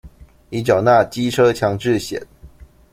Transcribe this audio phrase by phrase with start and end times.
[0.49, 2.23] 已繳納機車強制險